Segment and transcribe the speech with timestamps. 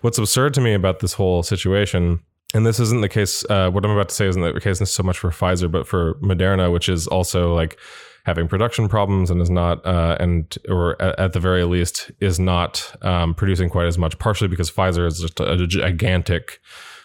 [0.00, 2.20] what's absurd to me about this whole situation
[2.52, 5.02] and this isn't the case uh, what i'm about to say isn't the case so
[5.02, 7.78] much for pfizer but for moderna which is also like
[8.24, 12.94] having production problems and is not uh, and or at, the very least is not
[13.02, 16.60] um, producing quite as much partially because pfizer is just a, a gigantic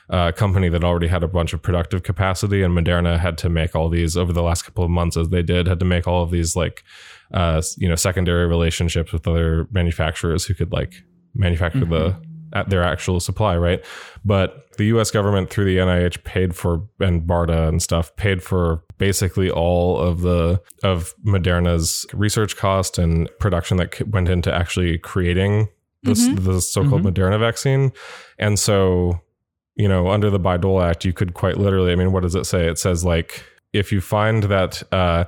[0.09, 3.75] uh, company that already had a bunch of productive capacity, and Moderna had to make
[3.75, 6.21] all these over the last couple of months, as they did, had to make all
[6.21, 6.83] of these like,
[7.33, 10.93] uh, you know, secondary relationships with other manufacturers who could like
[11.33, 11.91] manufacture mm-hmm.
[11.91, 13.85] the at their actual supply, right?
[14.23, 15.11] But the U.S.
[15.11, 20.21] government through the NIH paid for and BARDA and stuff paid for basically all of
[20.21, 25.67] the of Moderna's research cost and production that went into actually creating
[26.03, 26.43] this mm-hmm.
[26.43, 27.21] the so-called mm-hmm.
[27.21, 27.91] Moderna vaccine,
[28.39, 29.21] and so
[29.75, 32.45] you know, under the Bayh-Dole Act, you could quite literally, I mean, what does it
[32.45, 32.67] say?
[32.67, 33.43] It says like,
[33.73, 35.25] if you find that, uh,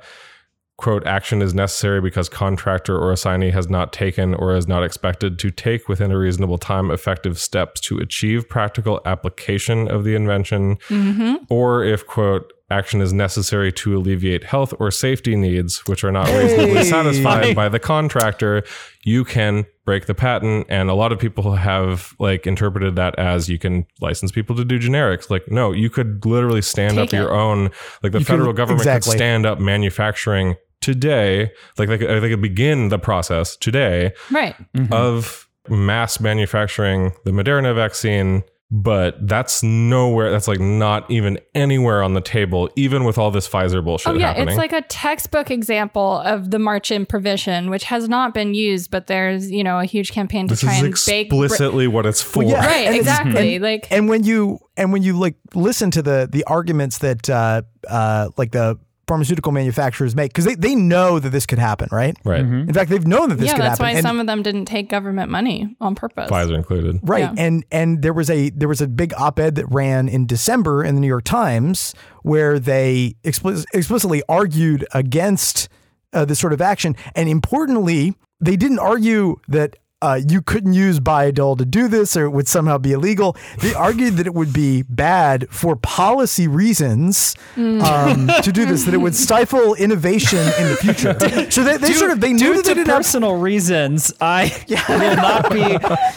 [0.78, 5.40] quote, action is necessary because contractor or assignee has not taken or is not expected
[5.40, 10.78] to take within a reasonable time effective steps to achieve practical application of the invention,
[10.88, 11.36] mm-hmm.
[11.50, 16.28] or if, quote, action is necessary to alleviate health or safety needs which are not
[16.28, 18.62] reasonably satisfied by the contractor
[19.06, 23.48] you can break the patent and a lot of people have like interpreted that as
[23.48, 27.14] you can license people to do generics like no you could literally stand Take up
[27.14, 27.18] it.
[27.18, 27.72] your own
[28.04, 29.12] like the you federal can, government exactly.
[29.12, 34.56] could stand up manufacturing today like they could, they could begin the process today right
[34.74, 34.94] mm-hmm.
[34.94, 42.14] of mass manufacturing the moderna vaccine but that's nowhere that's like not even anywhere on
[42.14, 44.50] the table even with all this pfizer bullshit oh yeah happening.
[44.50, 49.08] it's like a textbook example of the march-in provision which has not been used but
[49.08, 52.22] there's you know a huge campaign to this try is and explicitly bake what it's
[52.22, 55.90] for well, yeah, right exactly and, like and when you and when you like listen
[55.90, 60.76] to the the arguments that uh uh like the pharmaceutical manufacturers make because they, they
[60.76, 62.16] know that this could happen, right?
[62.24, 62.44] Right.
[62.44, 62.70] Mm-hmm.
[62.70, 63.86] In fact, they've known that this yeah, could happen.
[63.86, 66.30] Yeah, that's why some of them didn't take government money on purpose.
[66.30, 67.00] Pfizer included.
[67.02, 67.22] Right.
[67.22, 67.34] Yeah.
[67.38, 70.96] And and there was a there was a big op-ed that ran in December in
[70.96, 75.70] the New York Times where they explicit, explicitly argued against
[76.14, 81.00] uh, this sort of action, and importantly, they didn't argue that uh, you couldn't use
[81.00, 83.36] Bayh-Dole to do this or it would somehow be illegal.
[83.62, 87.82] They argued that it would be bad for policy reasons mm.
[87.82, 91.16] um, to do this, that it would stifle innovation in the future.
[91.50, 93.42] So they, they due, sort of they knew that to personal have...
[93.42, 94.52] reasons, I
[94.90, 95.62] will not be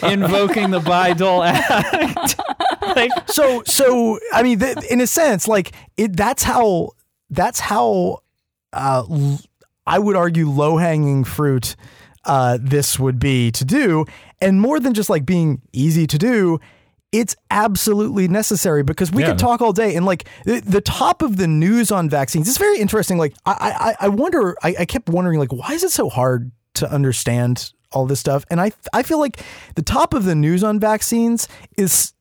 [0.07, 2.39] invoking the Bayh-Dole Act.
[2.95, 6.15] like, so so I mean, in a sense, like it.
[6.15, 6.91] That's how.
[7.29, 8.19] That's how.
[8.73, 9.37] Uh,
[9.87, 11.75] I would argue low hanging fruit
[12.25, 14.05] uh, this would be to do.
[14.39, 16.59] And more than just like being easy to do,
[17.11, 19.29] it's absolutely necessary because we yeah.
[19.29, 22.47] could talk all day and like the, the, top of the news on vaccines.
[22.47, 23.17] is very interesting.
[23.17, 24.55] Like I, I, I wonder.
[24.63, 28.45] I, I kept wondering like why is it so hard to understand all this stuff?
[28.49, 29.43] And I, I feel like
[29.75, 32.13] the top of the news on vaccines is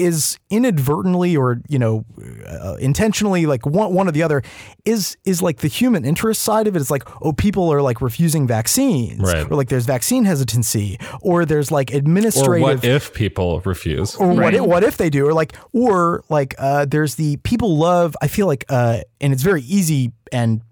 [0.00, 2.04] is inadvertently or you know
[2.48, 4.42] uh, intentionally like one one or the other
[4.84, 6.78] is is like the human interest side of it.
[6.78, 9.50] it is like oh people are like refusing vaccines right.
[9.50, 14.28] or like there's vaccine hesitancy or there's like administrative or what if people refuse or
[14.28, 14.38] right.
[14.38, 18.16] what if, what if they do or like or like uh, there's the people love
[18.22, 20.62] I feel like uh, and it's very easy and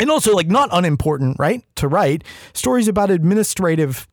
[0.00, 4.08] and also like not unimportant right to write stories about administrative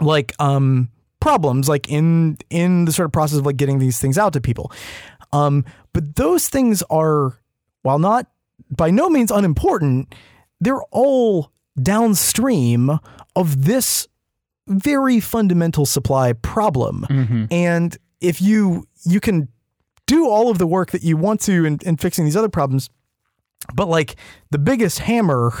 [0.00, 0.90] like um
[1.26, 4.40] problems like in in the sort of process of like getting these things out to
[4.40, 4.70] people.
[5.32, 7.36] Um, but those things are,
[7.82, 8.28] while not
[8.70, 10.14] by no means unimportant,
[10.60, 11.50] they're all
[11.82, 13.00] downstream
[13.34, 14.06] of this
[14.68, 17.04] very fundamental supply problem.
[17.10, 17.44] Mm-hmm.
[17.50, 19.48] And if you you can
[20.06, 22.88] do all of the work that you want to in, in fixing these other problems,
[23.74, 24.14] but like
[24.52, 25.52] the biggest hammer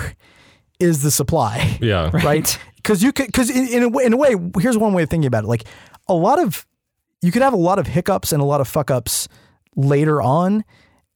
[0.78, 1.76] is the supply.
[1.80, 2.10] Yeah.
[2.12, 5.02] Right because you could because in, in a way, in a way, here's one way
[5.02, 5.48] of thinking about it.
[5.48, 5.64] Like
[6.06, 6.64] a lot of
[7.20, 9.28] you could have a lot of hiccups and a lot of fuck ups
[9.74, 10.64] later on,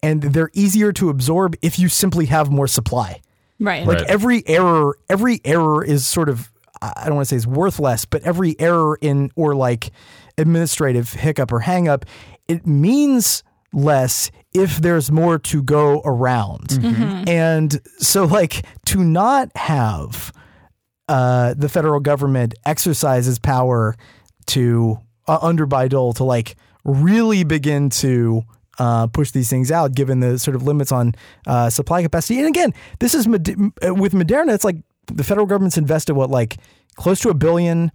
[0.03, 3.21] and they're easier to absorb if you simply have more supply.
[3.61, 3.87] Right.
[3.87, 4.11] Like right.
[4.11, 6.51] every error, every error is sort of
[6.83, 9.93] I don't want to say it's worthless, but every error in or like
[10.39, 12.05] administrative hiccup or hang up,
[12.49, 16.69] it means less if there's more to go around.
[16.71, 17.29] Mm-hmm.
[17.29, 20.33] And so like to not have
[21.11, 23.97] uh, the federal government exercises power
[24.47, 24.97] to
[25.27, 26.55] uh, under Bayh-Dole to like
[26.85, 28.43] really begin to
[28.79, 31.15] uh, push these things out, given the sort of limits on
[31.49, 32.39] uh, supply capacity.
[32.39, 33.43] And again, this is with
[34.15, 34.55] Moderna.
[34.55, 34.77] It's like
[35.07, 36.59] the federal government's invested what like
[36.95, 37.91] close to a billion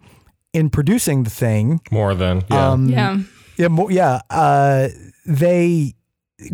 [0.51, 1.79] in producing the thing.
[1.91, 3.17] More than yeah, um, yeah,
[3.57, 4.19] yeah, more, yeah.
[4.29, 4.89] Uh,
[5.25, 5.95] they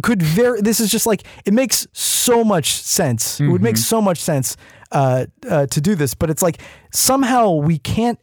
[0.02, 0.62] could very.
[0.62, 3.36] This is just like it makes so much sense.
[3.36, 3.44] Mm-hmm.
[3.44, 3.82] It would make mm-hmm.
[3.82, 4.58] so much sense
[4.92, 6.62] uh, uh, to do this, but it's like
[6.92, 8.20] somehow we can't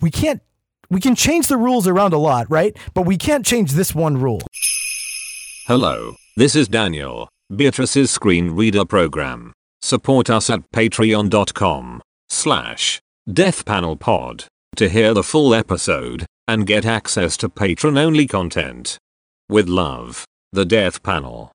[0.00, 0.40] we can't
[0.90, 2.76] we can change the rules around a lot, right?
[2.94, 4.42] But we can't change this one rule.
[5.66, 9.52] Hello, this is Daniel, Beatrice's screen reader program.
[9.80, 17.48] Support us at patreon.com slash deathpanelpod to hear the full episode and get access to
[17.48, 18.98] patron-only content.
[19.48, 20.24] With love,
[20.54, 21.52] the Death Panel.